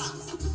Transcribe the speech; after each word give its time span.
棒。 0.00 0.49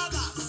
nada. 0.00 0.39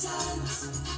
Times. 0.00 0.89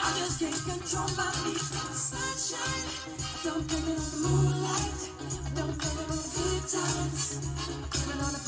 I 0.00 0.18
just 0.18 0.38
can't 0.40 0.54
control 0.54 1.08
my 1.16 1.30
feet. 1.42 1.58
Don't 3.44 3.66
blame 3.68 3.88
it 3.88 3.98
on 3.98 4.10
the 4.10 4.18
moonlight. 4.28 5.00
Don't 5.54 5.78
blame 5.78 5.98
it 5.98 6.10
on 6.10 6.18
the 6.18 6.30
good 6.36 6.62
times. 6.68 7.22
Don't 7.68 7.90
blame 7.90 8.10
it 8.14 8.22
on 8.24 8.32
the 8.32 8.38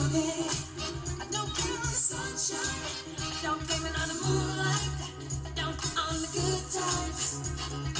sunshine. 1.92 2.80
Don't 3.42 3.66
blame 3.66 3.86
it 3.86 4.00
on 4.00 4.08
the 4.08 4.14
moonlight. 4.24 4.90
Don't 5.56 5.80
on 5.98 6.14
the 6.22 6.28
good 6.32 6.64
times. 6.72 7.99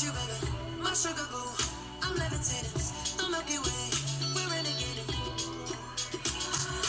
You, 0.00 0.12
baby. 0.12 0.52
My 0.80 0.94
sugar 0.94 1.26
boo, 1.30 1.44
I'm 2.00 2.16
levitating. 2.16 2.72
The 3.18 3.28
Milky 3.28 3.58
Way, 3.58 3.84
we're 4.32 4.48
renegading. 4.48 5.12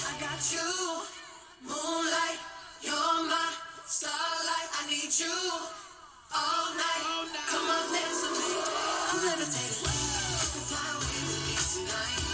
I 0.08 0.14
got 0.18 0.40
you, 0.54 1.04
moonlight. 1.60 2.40
You're 2.82 3.28
my 3.28 3.52
starlight. 3.86 4.70
I 4.80 4.88
need 4.88 5.12
you 5.20 5.28
all 5.28 6.72
night. 6.72 7.28
Come 7.52 7.68
on, 7.68 7.92
dance 7.92 8.24
with 8.24 8.40
me. 8.40 8.52
I'm 9.12 9.26
levitating. 9.28 9.92
Fly 10.72 10.88
away, 10.96 12.31